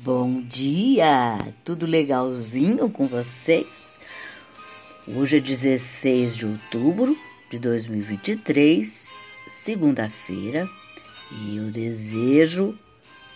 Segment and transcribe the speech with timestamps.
[0.00, 1.52] Bom dia!
[1.64, 3.66] Tudo legalzinho com vocês?
[5.08, 7.18] Hoje é 16 de outubro
[7.50, 9.08] de 2023,
[9.50, 10.68] segunda-feira,
[11.32, 12.78] e eu desejo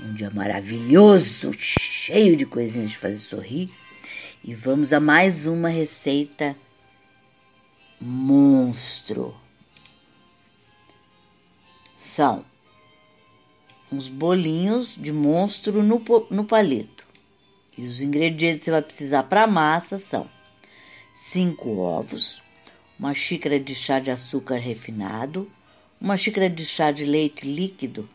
[0.01, 3.69] um dia maravilhoso, cheio de coisinhas de fazer sorrir.
[4.45, 6.55] E vamos a mais uma receita
[8.01, 9.35] monstro.
[11.97, 12.45] São
[13.93, 17.07] uns bolinhos de monstro no, no palito.
[17.77, 20.29] E os ingredientes que você vai precisar para a massa são
[21.13, 22.41] 5 ovos,
[22.99, 25.51] uma xícara de chá de açúcar refinado,
[26.01, 28.09] uma xícara de chá de leite líquido,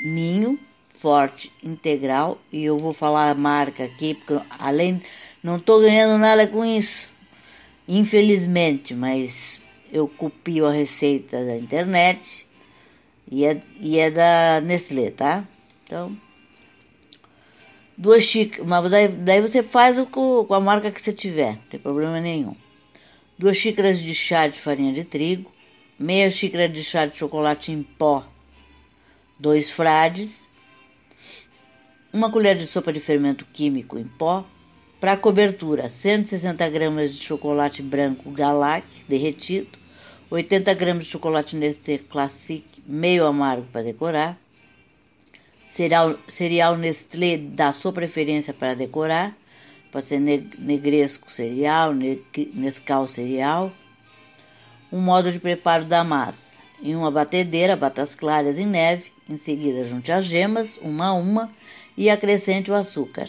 [0.00, 0.58] ninho
[1.00, 5.02] forte integral e eu vou falar a marca aqui porque além
[5.42, 7.08] não estou ganhando nada com isso,
[7.86, 9.60] infelizmente, mas
[9.92, 12.45] eu copio a receita da internet
[13.30, 15.44] e é, e é da Nestlé, tá?
[15.84, 16.16] Então,
[17.96, 21.62] duas xícaras, daí, daí você faz o com, com a marca que você tiver, não
[21.70, 22.54] tem problema nenhum.
[23.38, 25.50] Duas xícaras de chá de farinha de trigo,
[25.98, 28.24] meia xícara de chá de chocolate em pó,
[29.38, 30.48] dois frades,
[32.12, 34.44] uma colher de sopa de fermento químico em pó,
[35.00, 39.78] para cobertura, 160 gramas de chocolate branco Galac derretido,
[40.30, 44.38] 80 gramas de chocolate Nestlé Classic meio amargo para decorar,
[45.64, 49.36] cereal, cereal Nestlé da sua preferência para decorar,
[49.90, 51.92] pode ser negresco cereal,
[52.54, 53.72] Nescau cereal.
[54.92, 56.56] Um modo de preparo da massa.
[56.80, 61.12] Em uma batedeira, bata as claras em neve, em seguida junte as gemas, uma a
[61.14, 61.50] uma,
[61.96, 63.28] e acrescente o açúcar.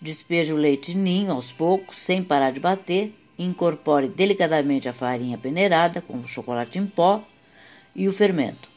[0.00, 6.00] Despeje o leite ninho aos poucos, sem parar de bater, incorpore delicadamente a farinha peneirada
[6.00, 7.22] com o chocolate em pó
[7.94, 8.69] e o fermento.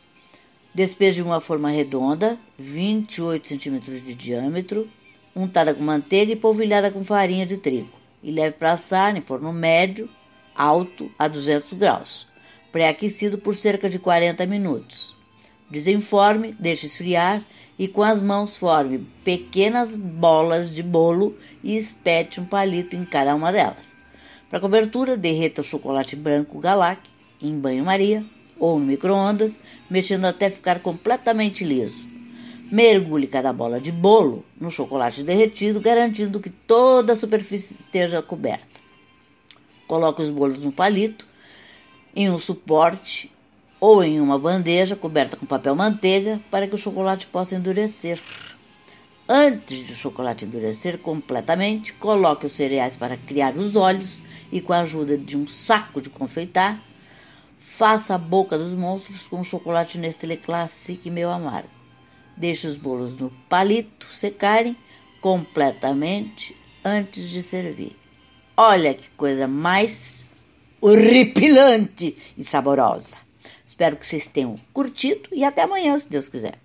[0.73, 4.89] Despeje uma forma redonda, 28 centímetros de diâmetro,
[5.35, 7.91] untada com manteiga e polvilhada com farinha de trigo,
[8.23, 10.09] e leve para assar em forno médio,
[10.55, 12.25] alto, a 200 graus,
[12.71, 15.15] pré-aquecido por cerca de 40 minutos.
[15.69, 17.45] Desenforme, deixe esfriar
[17.77, 23.35] e com as mãos forme pequenas bolas de bolo e espete um palito em cada
[23.35, 23.95] uma delas.
[24.49, 26.99] Para cobertura, derreta o chocolate branco Galac
[27.39, 28.25] em banho-maria
[28.63, 29.59] ou no micro-ondas,
[29.89, 32.07] mexendo até ficar completamente liso.
[32.71, 38.79] Mergulhe cada bola de bolo no chocolate derretido, garantindo que toda a superfície esteja coberta.
[39.85, 41.27] Coloque os bolos no palito,
[42.15, 43.29] em um suporte
[43.81, 48.17] ou em uma bandeja coberta com papel manteiga para que o chocolate possa endurecer.
[49.27, 54.71] Antes de o chocolate endurecer completamente, coloque os cereais para criar os olhos e, com
[54.71, 56.79] a ajuda de um saco de confeitar,
[57.75, 61.71] Faça a boca dos monstros com chocolate Nestlé Classic meu amargo.
[62.37, 64.77] Deixe os bolos no palito secarem
[65.19, 67.97] completamente antes de servir.
[68.55, 70.23] Olha que coisa mais
[70.79, 73.17] horripilante e saborosa.
[73.65, 76.59] Espero que vocês tenham curtido e até amanhã, se Deus quiser.